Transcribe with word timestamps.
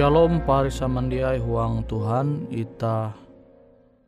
Shalom 0.00 0.48
pari 0.48 0.72
samandiai 0.72 1.36
huang 1.44 1.84
Tuhan 1.84 2.48
ita 2.48 3.12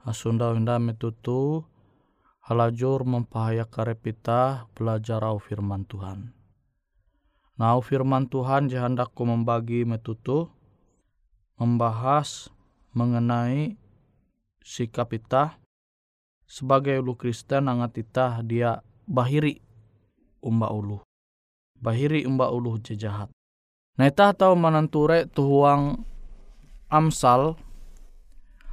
asunda 0.08 0.56
hinda 0.56 0.80
metutu 0.80 1.68
halajur 2.48 3.04
mempahaya 3.04 3.68
karepita 3.68 4.72
belajar 4.72 5.20
au 5.20 5.36
firman 5.36 5.84
Tuhan. 5.84 6.32
Nah 7.60 7.76
firman 7.84 8.24
Tuhan 8.24 8.72
jahandakku 8.72 9.20
membagi 9.20 9.84
metutu 9.84 10.48
membahas 11.60 12.48
mengenai 12.96 13.76
sikap 14.64 15.12
ita 15.12 15.60
sebagai 16.48 17.04
ulu 17.04 17.20
Kristen 17.20 17.68
angat 17.68 18.00
ita 18.00 18.40
dia 18.40 18.80
bahiri 19.04 19.60
umba 20.40 20.72
ulu. 20.72 21.04
Bahiri 21.84 22.24
umba 22.24 22.48
ulu 22.48 22.80
jejahat. 22.80 23.28
Ita 24.00 24.32
tahu 24.32 24.56
menenture 24.56 25.28
tuhuang 25.28 26.00
Amsal 26.88 27.60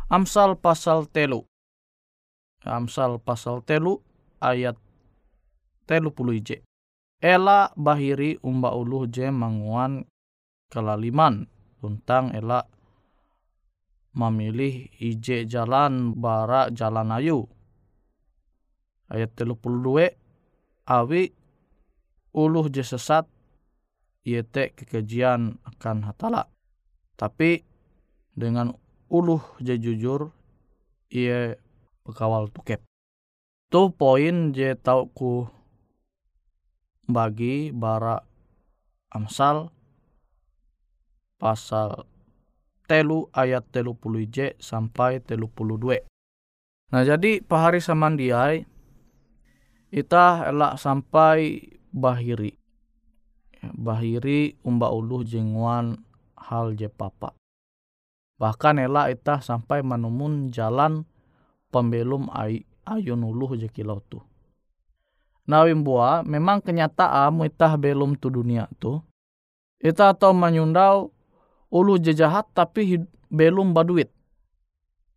Amsal 0.08 0.56
pasal 0.56 1.12
telu 1.12 1.44
Amsal 2.64 3.20
pasal 3.20 3.60
telu 3.68 4.00
ayat 4.40 4.80
telu 5.84 6.16
puluh 6.16 6.40
ije. 6.40 6.64
Ela 7.20 7.68
bahiri 7.76 8.40
umba 8.40 8.72
uluh 8.72 9.12
je 9.12 9.28
manguan 9.28 10.08
kelaliman 10.72 11.52
tentang 11.84 12.32
ela 12.32 12.64
memilih 14.16 14.88
ije 15.04 15.44
jalan 15.44 16.16
bara 16.16 16.72
jalan 16.72 17.12
ayu. 17.12 17.44
Ayat 19.12 19.36
telu 19.36 19.60
puluh 19.60 19.84
dua 19.84 20.08
awi 20.88 21.28
uluh 22.32 22.72
je 22.72 22.88
sesat 22.88 23.28
yete 24.28 24.76
kekejian 24.76 25.60
akan 25.64 26.08
hatala. 26.08 26.48
Tapi 27.20 27.64
dengan 28.36 28.72
uluh 29.12 29.42
je 29.60 29.76
jujur 29.76 30.32
ia 31.12 31.58
pekawal 32.06 32.48
tukep. 32.54 32.80
Tu 33.70 33.82
poin 33.94 34.56
je 34.56 34.74
tau 34.80 35.10
ku 35.12 35.46
bagi 37.10 37.74
bara 37.74 38.22
Amsal 39.10 39.74
pasal 41.42 42.06
telu 42.86 43.26
ayat 43.34 43.66
telu 43.74 43.98
puluh 43.98 44.26
j 44.30 44.54
sampai 44.62 45.18
telu 45.18 45.50
puluh 45.50 45.82
dua. 45.82 45.98
Nah 46.94 47.02
jadi 47.02 47.42
pahari 47.42 47.82
samandiai 47.82 48.66
ita 49.90 50.46
elak 50.46 50.78
sampai 50.78 51.74
bahiri 51.90 52.54
bahiri 53.76 54.56
umba 54.64 54.92
uluh 54.92 55.24
jengwan 55.24 56.00
hal 56.36 56.76
je 56.76 56.88
papa. 56.88 57.36
Bahkan 58.40 58.80
ela 58.80 59.12
ita 59.12 59.44
sampai 59.44 59.84
menemun 59.84 60.48
jalan 60.48 61.04
pembelum 61.70 62.32
ay, 62.32 62.64
ayun 62.88 63.20
uluh 63.24 63.60
je 63.60 63.68
kilau 63.68 64.00
tu. 64.08 64.24
Nawim 65.50 65.82
bua 65.82 66.22
memang 66.24 66.62
kenyataan 66.62 67.34
mu 67.36 67.44
ita 67.50 67.74
belum 67.76 68.16
tu 68.16 68.30
dunia 68.30 68.70
tu. 68.78 69.02
Ita 69.82 70.14
atau 70.14 70.32
menyundau 70.32 71.10
ulu 71.74 71.98
je 71.98 72.14
jahat 72.14 72.46
tapi 72.54 73.02
belum 73.28 73.74
baduit. 73.74 74.14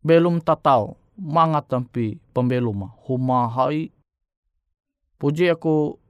Belum 0.02 0.40
tatau 0.42 0.98
mangat 1.14 1.68
tapi 1.70 2.18
pembelum 2.32 2.90
humahai 3.06 3.92
puji 5.22 5.54
aku 5.54 6.01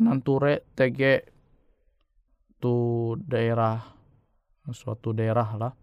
nanture 0.00 0.64
tege 0.72 1.28
tu 2.60 2.72
daerah 3.20 3.78
suatu 4.72 5.12
daerah 5.12 5.50
lah. 5.60 5.74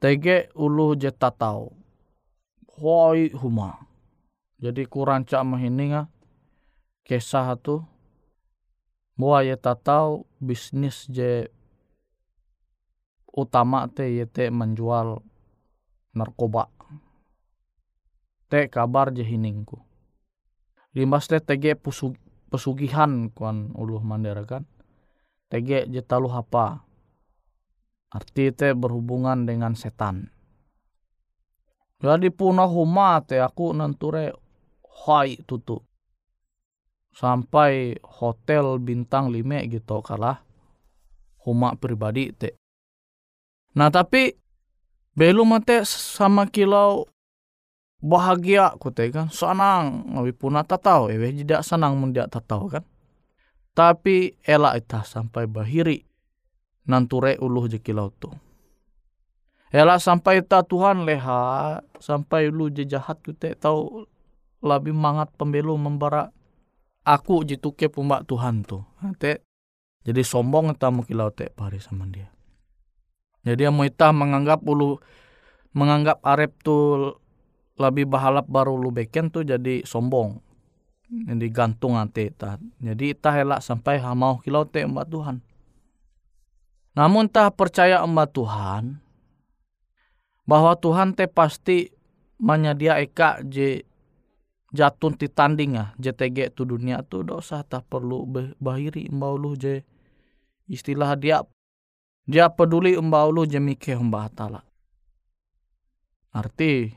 Tege 0.00 0.48
ulu 0.56 0.96
jeta 0.96 1.28
tau 1.34 1.74
hoi 2.80 3.28
huma. 3.36 3.84
Jadi 4.60 4.88
kurang 4.88 5.28
cak 5.28 5.44
mahininga 5.44 6.08
kesah 7.04 7.58
tu. 7.60 7.84
Mua 9.20 9.44
ye 9.44 9.52
tatau 9.60 10.24
bisnis 10.40 11.04
je 11.12 11.44
utama 13.28 13.84
te 13.92 14.08
ye 14.08 14.24
te 14.24 14.48
menjual 14.48 15.20
narkoba. 16.16 16.72
Te 18.48 18.64
kabar 18.72 19.12
je 19.12 19.20
hiningku 19.20 19.90
limbas 20.94 21.28
te 21.30 21.38
tege 21.40 21.74
pusuk 21.74 22.16
pesugihan 22.50 23.30
kuan 23.30 23.70
uluh 23.78 24.02
mandera 24.02 24.42
kan. 24.42 24.66
Tege 25.46 25.86
je 25.86 26.02
talu 26.02 26.26
hapa. 26.26 26.82
Arti 28.10 28.50
te 28.50 28.74
berhubungan 28.74 29.46
dengan 29.46 29.78
setan. 29.78 30.26
Jadi 32.02 32.28
punah 32.34 32.66
huma 32.66 33.22
te 33.22 33.38
aku 33.38 33.70
nanture 33.70 34.34
hai 35.06 35.38
tutu. 35.46 35.78
Sampai 37.14 37.98
hotel 38.02 38.78
bintang 38.82 39.30
lima 39.30 39.62
gitu 39.66 40.02
kalah 40.02 40.42
huma 41.46 41.78
pribadi 41.78 42.34
te. 42.34 42.58
Nah 43.78 43.90
tapi 43.90 44.34
belum 45.14 45.54
mate 45.54 45.86
sama 45.86 46.46
kilau 46.50 47.06
bahagia 48.00 48.74
ku 48.80 48.92
kan. 48.92 49.28
Senang 49.32 50.10
ngawi 50.16 50.32
puna 50.32 50.64
tatau. 50.64 51.08
Ewe 51.12 51.32
tidak 51.32 51.64
senang 51.64 51.96
mun 52.00 52.12
dia 52.12 52.26
tatau 52.26 52.68
kan. 52.68 52.84
Tapi 53.76 54.34
elak 54.44 54.84
ita 54.84 55.06
sampai 55.06 55.46
bahiri 55.46 56.02
nanture 56.90 57.38
uluh 57.38 57.70
jekilau 57.70 58.10
tu 58.18 58.34
elak 59.70 60.02
sampai 60.02 60.42
ita 60.42 60.66
Tuhan 60.66 61.06
leha 61.06 61.78
sampai 62.02 62.50
ulu 62.50 62.74
je 62.74 62.84
jahat 62.86 63.22
ku 63.22 63.30
te 63.30 63.54
tau 63.54 64.06
lebih 64.60 64.92
mangat 64.92 65.30
pembelu 65.38 65.78
membara 65.78 66.34
aku 67.06 67.46
jituke 67.46 67.88
pumbak 67.88 68.28
Tuhan 68.28 68.66
tu. 68.66 68.82
Te 69.16 69.40
jadi 70.04 70.20
sombong 70.20 70.74
ita 70.74 70.90
kilau 70.90 71.30
te 71.32 71.48
pari 71.48 71.78
sama 71.80 72.04
dia. 72.10 72.28
Jadi 73.46 73.64
amu 73.64 73.88
ita 73.88 74.12
menganggap 74.12 74.60
ulu 74.66 75.00
menganggap 75.72 76.20
arep 76.26 76.52
tu 76.60 77.08
lebih 77.80 78.04
bahalap 78.04 78.44
baru 78.44 78.76
lu 78.76 78.92
beken 78.92 79.32
tuh 79.32 79.40
jadi 79.40 79.80
sombong. 79.88 80.36
Jadi 81.10 81.50
gantung 81.50 81.98
ante 81.98 82.30
ta 82.30 82.54
jadi 82.78 83.18
tah 83.18 83.34
helak 83.34 83.66
sampai 83.66 83.98
hamau 83.98 84.38
kilau 84.38 84.62
te 84.62 84.86
mbak 84.86 85.10
Tuhan. 85.10 85.42
Namun 86.94 87.26
tah 87.26 87.50
percaya 87.50 87.98
mbak 88.06 88.30
Tuhan 88.30 89.02
bahwa 90.46 90.78
Tuhan 90.78 91.18
te 91.18 91.26
pasti 91.26 91.90
menyedia 92.38 93.02
eka 93.02 93.42
je 93.42 93.82
jatun 94.70 95.18
ti 95.18 95.26
tanding 95.26 95.82
ah 95.82 95.90
JTG 95.98 96.54
tu 96.54 96.62
dunia 96.62 97.02
tu 97.02 97.26
dosa 97.26 97.66
tak 97.66 97.90
perlu 97.90 98.22
bahiri 98.62 99.10
mbak 99.10 99.32
lu 99.34 99.58
je 99.58 99.82
istilah 100.70 101.18
dia. 101.18 101.42
Dia 102.30 102.54
peduli 102.54 102.94
mbak 102.94 103.24
lu 103.34 103.42
je 103.50 103.58
mikir 103.58 103.98
mbak 103.98 104.38
tala 104.38 104.62
arti 106.30 106.94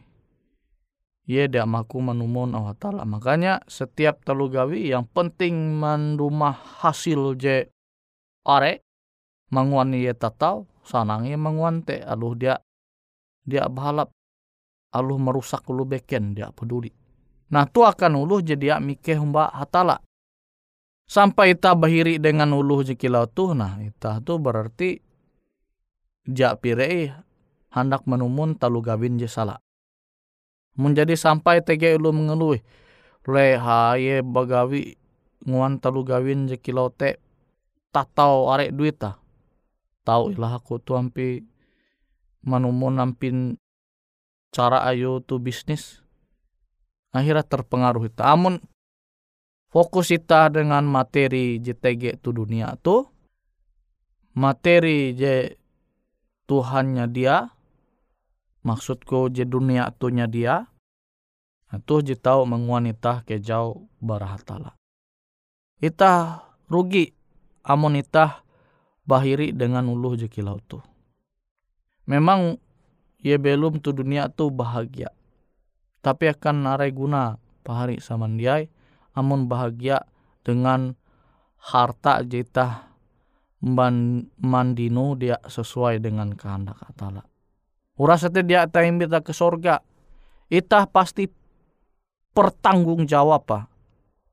Ye 1.23 1.47
dia 1.47 1.63
maku 1.63 2.03
menumun 2.03 2.51
Allah 2.51 2.75
Ta'ala. 2.75 3.07
Makanya 3.07 3.63
setiap 3.63 4.27
telu 4.27 4.51
gawi 4.51 4.91
yang 4.91 5.07
penting 5.07 5.79
mendumah 5.79 6.83
hasil 6.83 7.39
je 7.39 7.71
are 8.43 8.83
manguan 9.47 9.95
ye 9.95 10.11
tatau 10.11 10.67
sanang 10.83 11.23
ye 11.23 11.39
manguan 11.39 11.79
te 11.87 12.03
aluh 12.03 12.35
dia 12.35 12.59
dia 13.47 13.71
bahalap 13.71 14.11
aluh 14.91 15.15
merusak 15.15 15.63
ulu 15.71 15.87
beken 15.87 16.35
dia 16.35 16.51
peduli. 16.51 16.91
Nah 17.55 17.63
tu 17.71 17.87
akan 17.87 18.19
uluh 18.19 18.43
jadi 18.43 18.83
mikeh 18.83 19.15
humba 19.15 19.47
hatala. 19.55 20.03
Sampai 21.07 21.55
ita 21.55 21.71
bahiri 21.71 22.19
dengan 22.19 22.51
uluh 22.51 22.83
jekilau 22.83 23.31
tuh 23.31 23.55
nah 23.55 23.79
ita 23.79 24.19
tu 24.19 24.35
berarti 24.43 24.99
jak 26.27 26.59
pirei 26.59 27.15
hendak 27.71 28.03
menumun 28.03 28.59
talu 28.59 28.83
gawin 28.83 29.15
je 29.15 29.27
salah 29.27 29.62
menjadi 30.77 31.13
sampai 31.13 31.61
tege 31.61 31.95
lu 31.97 32.09
mengeluh 32.09 32.57
le 33.23 33.47
haye 33.55 34.19
bagawi 34.25 34.97
nguan 35.45 35.79
talu 35.79 36.03
gawin 36.03 36.49
je 36.49 36.57
kilau 36.57 36.89
te 36.89 37.19
tatau 37.93 38.49
arek 38.51 38.73
duit 38.73 38.97
ta 38.97 39.21
tau 40.03 40.33
ilah 40.33 40.59
aku 40.59 40.81
tu 40.81 40.97
ampi 40.97 41.45
manumun 42.43 42.99
nampin 42.99 43.55
cara 44.51 44.83
ayo 44.89 45.23
tu 45.23 45.39
bisnis 45.39 46.03
akhirnya 47.15 47.45
terpengaruh 47.45 48.09
itu 48.09 48.23
amun 48.25 48.59
fokus 49.71 50.11
kita 50.11 50.51
dengan 50.51 50.83
materi 50.83 51.61
JTG 51.61 52.19
tu 52.19 52.35
dunia 52.35 52.75
tu 52.81 53.07
materi 54.35 55.13
je 55.13 55.57
Tuhannya 56.43 57.07
dia 57.07 57.52
maksudku 58.63 59.29
je 59.29 59.43
dunia 59.43 59.91
tunya 59.95 60.25
dia 60.27 60.67
itu 61.73 61.95
je 62.05 62.15
tahu 62.15 62.47
menguanita 62.47 63.25
ke 63.27 63.37
jauh 63.39 63.87
barahatala 63.99 64.75
ita 65.83 66.43
rugi 66.71 67.11
amun 67.65 67.99
ita 67.99 68.43
bahiri 69.03 69.51
dengan 69.51 69.87
uluh 69.91 70.15
je 70.15 70.31
kilau 70.31 70.63
tu 70.63 70.79
memang 72.07 72.55
ye 73.19 73.35
belum 73.35 73.83
tu 73.83 73.91
dunia 73.91 74.31
tu 74.31 74.47
bahagia 74.47 75.11
tapi 76.03 76.31
akan 76.31 76.67
narai 76.67 76.91
guna 76.91 77.39
pahari 77.63 77.99
samandiai 77.99 78.67
amun 79.15 79.47
bahagia 79.47 80.03
dengan 80.43 80.99
harta 81.63 82.19
jita 82.27 82.91
mandino 83.63 85.15
dia 85.15 85.39
sesuai 85.47 86.03
dengan 86.03 86.35
kehendak 86.35 86.75
Allah. 86.99 87.23
Urasate 87.93 88.41
dia 88.41 88.65
taim 88.65 88.97
kita 88.97 89.21
ke 89.21 89.29
sorga, 89.37 89.85
itah 90.49 90.89
pasti 90.89 91.29
pertanggung 92.33 93.05
jawab 93.05 93.45
pa. 93.45 93.59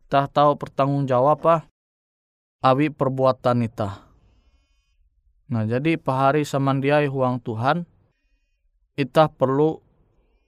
Itah 0.08 0.26
tahu 0.26 0.56
pertanggung 0.56 1.04
jawab 1.04 1.44
pa, 1.44 1.56
awi 2.64 2.88
perbuatan 2.88 3.68
itah. 3.68 4.08
Nah 5.52 5.68
jadi 5.68 6.00
pahari 6.00 6.48
samandiai 6.48 7.04
huang 7.04 7.36
Tuhan, 7.44 7.84
itah 8.96 9.28
perlu 9.28 9.76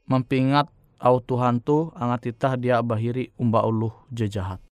mempingat 0.08 0.72
au 0.96 1.20
Tuhan 1.20 1.60
tu 1.60 1.92
angat 1.92 2.32
itah 2.32 2.56
dia 2.56 2.80
bahiri 2.80 3.28
umba 3.36 3.60
uluh 3.68 3.92
jejahat. 4.08 4.62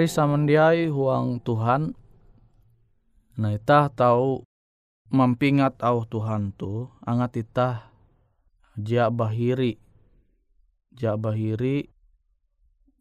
Pahari 0.00 0.16
samandiai 0.16 0.88
huang 0.88 1.44
Tuhan. 1.44 1.92
Nah 3.36 3.52
itah 3.52 3.92
tahu 3.92 4.48
mampingat 5.12 5.76
au 5.84 6.08
Tuhan 6.08 6.56
tu 6.56 6.88
angat 7.04 7.44
itah 7.44 7.84
jia 8.80 9.12
bahiri. 9.12 9.76
Jia 10.96 11.20
bahiri 11.20 11.92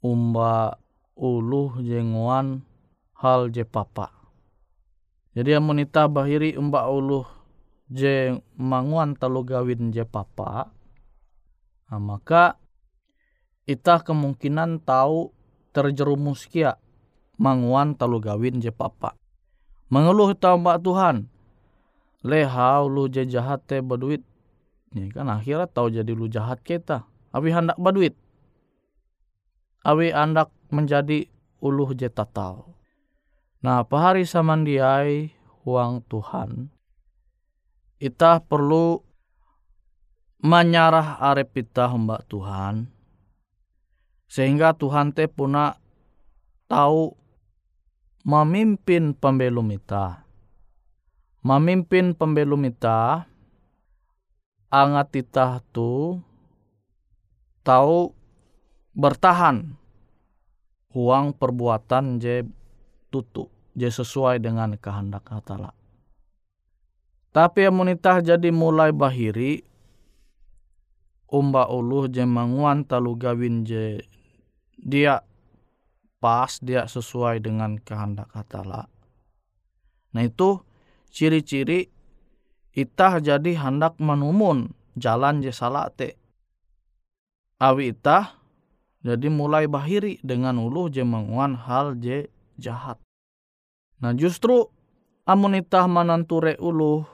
umba 0.04 0.76
uluh 1.16 1.80
jenguan 1.80 2.68
hal 3.16 3.48
je 3.48 3.64
papa. 3.64 4.12
Jadi 5.40 5.56
amun 5.56 5.80
itah 5.80 6.12
bahiri 6.12 6.60
umba 6.60 6.84
uluh 6.92 7.24
je 7.88 8.44
manguan 8.60 9.16
talu 9.16 9.48
gawin 9.48 9.96
je 9.96 10.04
papa 10.04 10.68
nah, 11.88 11.98
maka 11.98 12.60
itah 13.64 14.04
kemungkinan 14.04 14.84
tahu 14.84 15.32
terjerumus 15.72 16.44
kia 16.44 16.76
manguan 17.40 17.96
talu 17.96 18.20
gawin 18.20 18.60
je 18.60 18.70
papa. 18.70 19.16
Mengeluh 19.90 20.36
tau 20.38 20.60
mbak 20.60 20.84
Tuhan 20.86 21.32
lehau 22.24 22.92
lu 22.92 23.08
je 23.08 23.24
jahat 23.24 23.64
te 23.64 23.80
berduit 23.80 24.24
ini 24.92 25.08
kan 25.14 25.32
akhirnya 25.32 25.70
tahu 25.72 25.88
jadi 25.94 26.12
lu 26.12 26.28
jahat 26.28 26.60
kita 26.60 27.08
awi 27.32 27.56
hendak 27.56 27.80
berduit 27.80 28.16
awi 29.88 30.12
andak 30.12 30.52
menjadi 30.68 31.32
uluh 31.64 31.96
je 31.96 32.12
tatau 32.12 32.76
nah 33.64 33.88
pahari 33.88 34.28
samandiai 34.28 35.32
huang 35.64 36.04
Tuhan 36.12 36.68
kita 38.00 38.44
perlu 38.44 39.00
menyarah 40.44 41.24
arep 41.24 41.56
kita 41.56 41.88
mbak 41.96 42.28
Tuhan 42.28 42.92
sehingga 44.28 44.76
Tuhan 44.76 45.16
te 45.16 45.28
puna 45.28 45.76
tahu 46.68 47.16
memimpin 48.24 49.16
pembelum 49.16 49.72
kita. 49.76 50.24
Memimpin 51.40 52.12
pembelum 52.12 52.68
kita 52.68 53.24
angat 54.70 55.08
kita 55.10 55.64
tu 55.72 56.20
tahu 57.64 58.12
bertahan 58.94 59.74
uang 60.92 61.26
perbuatan 61.38 62.20
je 62.20 62.44
tutu 63.08 63.48
je 63.74 63.88
sesuai 63.88 64.44
dengan 64.44 64.76
kehendak 64.76 65.26
Allah. 65.32 65.74
Tapi 67.30 67.70
amunitah 67.70 68.26
jadi 68.26 68.50
mulai 68.50 68.92
bahiri 68.92 69.64
umba 71.30 71.70
uluh 71.70 72.10
je 72.10 72.26
manguan 72.26 72.82
talu 72.84 73.14
gawin 73.16 73.64
je 73.64 74.02
dia 74.82 75.22
pas, 76.20 76.60
dia 76.60 76.86
sesuai 76.86 77.40
dengan 77.40 77.80
kehendak 77.80 78.30
Allah. 78.36 78.92
Nah 80.14 80.24
itu 80.28 80.60
ciri-ciri 81.10 81.90
itah 82.76 83.24
jadi 83.24 83.58
hendak 83.58 83.98
menumun 83.98 84.76
jalan 85.00 85.42
je 85.42 85.52
salah 85.56 85.90
te. 85.90 86.20
Awi 87.60 87.96
itah 87.96 88.40
jadi 89.00 89.32
mulai 89.32 89.66
bahiri 89.72 90.20
dengan 90.24 90.60
uluh 90.60 90.92
je 90.92 91.04
menguan 91.08 91.56
hal 91.56 91.96
je 92.00 92.28
jahat. 92.60 93.00
Nah 94.04 94.12
justru 94.16 94.68
amun 95.24 95.56
itah 95.56 95.88
mananture 95.88 96.60
uluh 96.60 97.08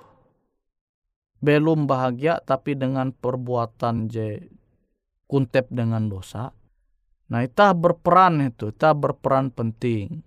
belum 1.46 1.86
bahagia 1.86 2.42
tapi 2.42 2.74
dengan 2.74 3.14
perbuatan 3.14 4.10
je 4.10 4.50
kuntep 5.30 5.70
dengan 5.70 6.10
dosa 6.10 6.54
Nah, 7.26 7.42
kita 7.42 7.74
berperan 7.74 8.42
itu, 8.46 8.70
kita 8.70 8.94
berperan 8.94 9.50
penting. 9.50 10.22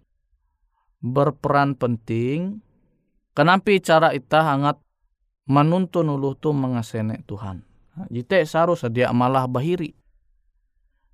Berperan 0.99 1.79
penting. 1.79 2.59
Kenapa 3.35 3.71
cara 3.79 4.11
kita 4.11 4.43
hangat 4.43 4.83
menuntun 5.49 6.13
ulu 6.13 6.37
tu 6.37 6.53
mengasene 6.53 7.25
Tuhan. 7.25 7.65
Jite 8.13 8.45
seharusnya 8.45 8.91
dia 8.93 9.09
malah 9.11 9.49
bahiri. 9.49 9.97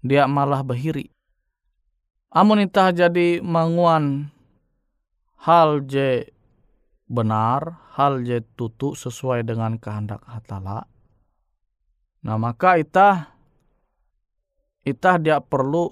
Dia 0.04 0.28
malah 0.28 0.60
bahiri. 0.60 1.08
Amun 2.34 2.66
itah 2.66 2.90
jadi 2.90 3.38
manguan 3.40 4.34
hal 5.46 5.86
je 5.86 6.28
benar, 7.06 7.78
hal 7.94 8.26
je 8.26 8.42
tutu 8.58 8.98
sesuai 8.98 9.46
dengan 9.46 9.78
kehendak 9.78 10.20
hatala. 10.26 10.90
Nah 12.26 12.36
maka 12.36 12.74
itah 12.80 13.33
Itah 14.84 15.16
dia 15.16 15.40
perlu 15.40 15.88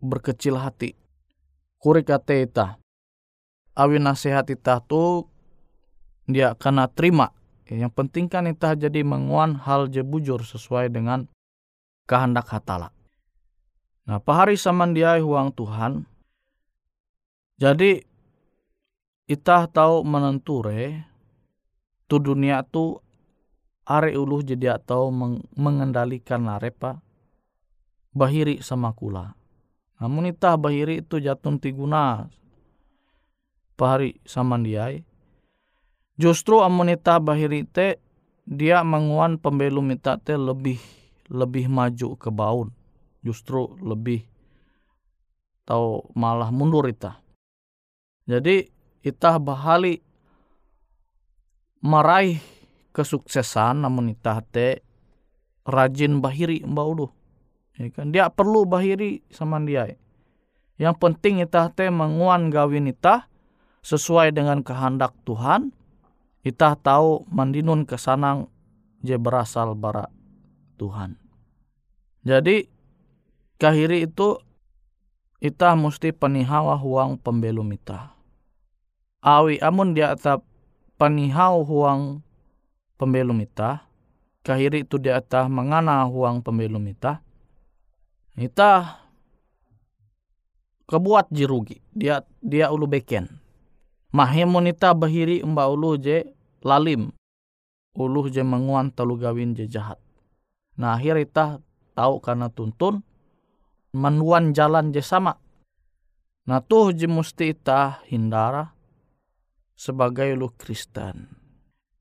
berkecil 0.00 0.56
hati. 0.56 0.96
Kuri 1.76 2.00
kate 2.00 2.48
itah. 2.48 2.80
Awi 3.76 4.00
nasihat 4.00 4.48
itah 4.48 4.80
tu 4.80 5.28
dia 6.24 6.56
kena 6.56 6.88
terima. 6.88 7.36
Yang 7.68 7.92
penting 7.92 8.26
kan 8.32 8.48
itah 8.48 8.72
jadi 8.72 9.04
menguan 9.04 9.60
hal 9.60 9.92
je 9.92 10.00
bujur 10.00 10.40
sesuai 10.40 10.88
dengan 10.88 11.28
kehendak 12.08 12.48
hatala. 12.48 12.94
Nah, 14.06 14.22
pahari 14.22 14.54
saman 14.54 14.94
dia 14.94 15.18
huang 15.18 15.50
Tuhan. 15.50 16.06
Jadi 17.58 18.00
itah 19.26 19.66
tahu 19.66 20.06
menenture 20.06 21.02
tu 22.06 22.22
dunia 22.22 22.62
tu 22.62 23.02
are 23.86 24.10
uluh 24.18 24.42
jadi 24.42 24.82
atau 24.82 25.14
meng 25.14 25.46
mengendalikan 25.54 26.42
arepa 26.50 26.98
bahiri 28.10 28.58
sama 28.60 28.90
kula. 28.90 29.38
Namun 30.02 30.28
itah 30.28 30.58
bahiri 30.58 31.00
itu 31.00 31.22
jatun 31.22 31.56
tiguna 31.62 32.28
pahari 33.78 34.18
sama 34.26 34.58
dia. 34.60 34.90
Justru 36.18 36.60
amunita 36.60 37.22
bahiri 37.22 37.64
te 37.64 38.02
dia 38.44 38.82
menguan 38.82 39.38
pembelum 39.38 39.94
ita 39.94 40.18
te 40.18 40.34
lebih 40.34 40.82
lebih 41.30 41.70
maju 41.70 42.18
ke 42.18 42.28
baun. 42.28 42.68
Justru 43.22 43.78
lebih 43.80 44.26
tahu 45.66 46.10
malah 46.14 46.50
mundur 46.50 46.86
ita. 46.90 47.22
Jadi 48.26 48.66
itah 49.06 49.38
bahali 49.38 50.02
meraih 51.82 52.42
kesuksesan 52.96 53.84
namun 53.84 54.16
itah 54.16 54.40
te 54.40 54.80
rajin 55.68 56.24
bahiri 56.24 56.64
mbak 56.64 56.86
ulu. 56.88 57.06
Ya 57.76 57.92
kan? 57.92 58.08
Dia 58.08 58.32
perlu 58.32 58.64
bahiri 58.64 59.20
sama 59.28 59.60
dia. 59.60 59.92
Yang 60.80 60.96
penting 60.96 61.44
itah 61.44 61.68
te 61.68 61.92
menguan 61.92 62.48
gawin 62.48 62.88
itah 62.88 63.28
sesuai 63.84 64.32
dengan 64.32 64.64
kehendak 64.64 65.12
Tuhan. 65.28 65.76
Itah 66.40 66.78
tahu 66.80 67.28
mandinun 67.28 67.84
kesanang 67.84 68.48
je 69.04 69.20
berasal 69.20 69.76
bara 69.76 70.08
Tuhan. 70.80 71.20
Jadi 72.24 72.64
kahiri 73.60 74.08
itu 74.08 74.40
itah 75.44 75.76
mesti 75.76 76.16
penihawa 76.16 76.80
huang 76.80 77.20
pembelum 77.20 77.68
itah. 77.76 78.16
Awi 79.20 79.58
amun 79.58 79.92
dia 79.92 80.14
tetap 80.14 80.46
penihau 80.96 81.66
huang 81.66 82.25
pembelum 82.96 83.40
ita 83.44 83.84
kahiri 84.42 84.88
itu 84.88 84.96
di 84.96 85.12
atas 85.12 85.50
mengana 85.52 86.04
huang 86.08 86.40
pembelum 86.40 86.82
ita 86.88 87.20
ita 88.36 89.00
kebuat 90.86 91.32
jirugi 91.34 91.82
dia 91.90 92.22
dia 92.40 92.70
ulu 92.70 92.86
beken. 92.86 93.26
Mahemun 94.14 94.70
ita 94.70 94.96
bahiri 94.96 95.42
umba 95.44 95.68
ulu 95.68 95.98
je 96.00 96.24
lalim 96.64 97.12
ulu 97.98 98.30
je 98.32 98.40
menguan 98.40 98.88
telu 98.94 99.18
gawin 99.18 99.52
je 99.52 99.68
jahat. 99.68 100.00
Nah 100.78 100.96
akhir 100.96 101.20
ita 101.20 101.46
tahu 101.92 102.22
karena 102.22 102.48
tuntun 102.48 103.02
menuan 103.92 104.54
jalan 104.56 104.94
je 104.94 105.02
sama. 105.02 105.36
Nah 106.46 106.62
tuh 106.62 106.94
je 106.94 107.10
musti 107.10 107.50
ita 107.50 108.00
hindara 108.06 108.72
sebagai 109.74 110.32
lu 110.38 110.48
Kristen 110.54 111.45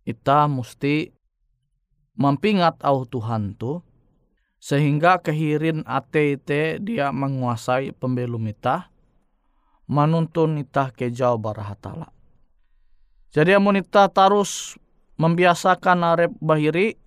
kita 0.05 0.45
mesti 0.45 1.09
mempingat 2.15 2.79
au 2.85 3.03
Tuhan 3.03 3.57
tu 3.57 3.81
sehingga 4.61 5.19
kehirin 5.19 5.83
ate 5.85 6.37
ite 6.39 6.79
dia 6.79 7.09
menguasai 7.11 7.91
pembelum 7.93 8.45
ita 8.49 8.89
menuntun 9.85 10.57
ita 10.57 10.89
ke 10.89 11.13
jauh 11.13 11.37
barahatala. 11.37 12.09
Jadi 13.29 13.51
amun 13.53 13.77
ita 13.81 14.09
tarus 14.09 14.79
membiasakan 15.19 15.99
arep 16.01 16.31
bahiri 16.41 16.97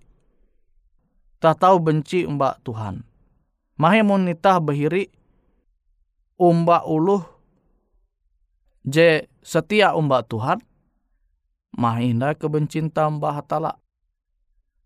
tak 1.39 1.63
tahu 1.63 1.79
benci 1.79 2.27
mbak 2.27 2.61
Tuhan. 2.63 3.03
Mahemun 3.79 4.27
ita 4.27 4.59
bahiri 4.59 5.07
umba 6.35 6.83
uluh 6.83 7.23
je 8.83 9.27
setia 9.43 9.95
umba 9.95 10.23
Tuhan 10.23 10.59
mahinda 11.75 12.33
kebencin 12.33 12.89
tambah 12.89 13.33
hatala. 13.33 13.77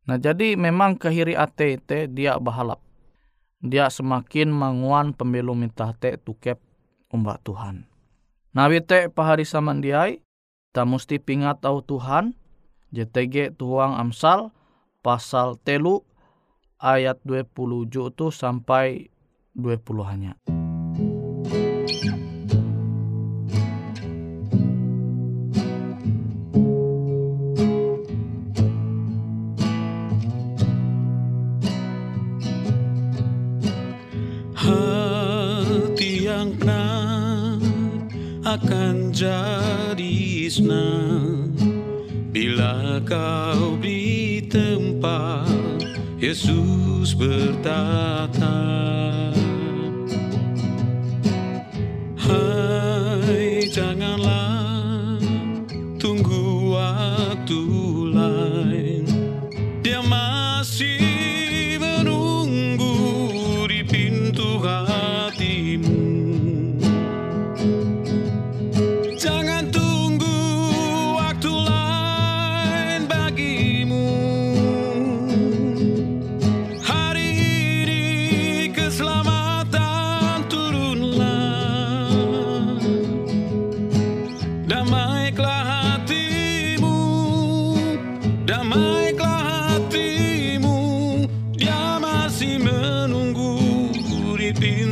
Nah 0.03 0.19
jadi 0.19 0.59
memang 0.59 0.99
kehiri 0.99 1.35
ate 1.39 1.79
dia 2.11 2.35
bahalap. 2.39 2.83
dia 3.63 3.87
semakin 3.87 4.51
manguan 4.51 5.15
pembelum 5.15 5.63
minta 5.63 5.95
te 5.95 6.19
tukep 6.19 6.59
umbak 7.15 7.39
Tuhan. 7.47 7.87
Nabi 8.51 8.83
te 8.83 9.07
pahari 9.07 9.47
samandiai, 9.47 10.19
ta 10.75 10.83
musti 10.83 11.15
pingat 11.17 11.63
tau 11.63 11.79
Tuhan, 11.79 12.35
JTG 12.91 13.55
tuang 13.55 13.95
Amsal, 13.95 14.51
pasal 14.99 15.55
telu, 15.63 16.03
ayat 16.77 17.23
20 17.23 17.87
tu 18.13 18.27
sampai 18.29 19.07
20 19.55 20.03
hanya. 20.03 20.35
Akan 38.53 39.09
jadi 39.09 40.45
senang 40.45 41.57
bila 42.29 43.01
kau 43.01 43.73
di 43.81 44.45
tempat 44.45 45.49
Yesus 46.21 47.17
bertata. 47.17 48.53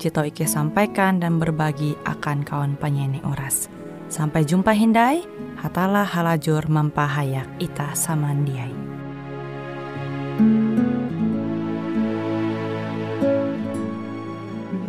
Cito 0.00 0.24
Ike 0.24 0.48
sampaikan 0.48 1.20
dan 1.20 1.36
berbagi 1.36 1.92
akan 2.08 2.40
kawan 2.40 2.72
penyanyi 2.80 3.20
oras. 3.20 3.68
Sampai 4.08 4.48
jumpa 4.48 4.72
Hindai, 4.72 5.20
hatalah 5.60 6.08
halajur 6.08 6.64
mempahayak 6.72 7.44
ita 7.60 7.92
samandiai. 7.92 8.72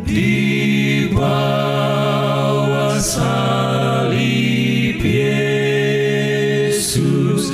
Di 0.08 1.12
bawah 1.12 2.96
salib 2.96 4.96
Yesus, 4.96 7.52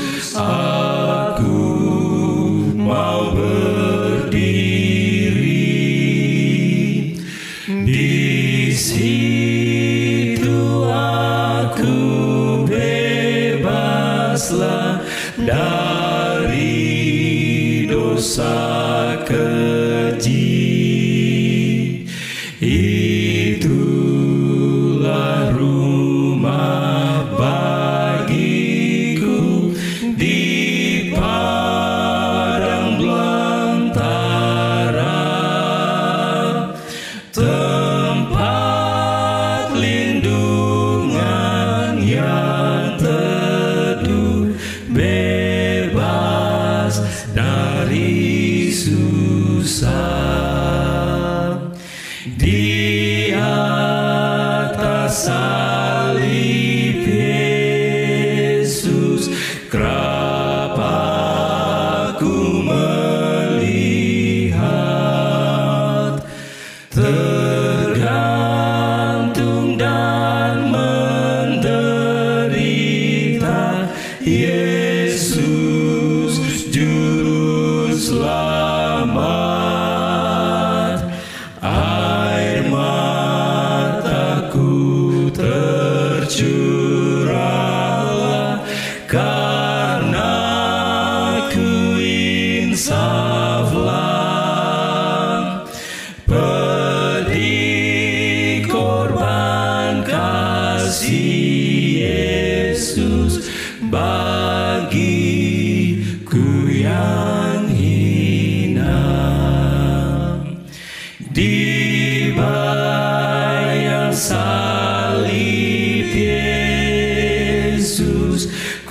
Jerusalem. 18.18 18.77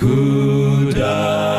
Yesus 0.08 1.57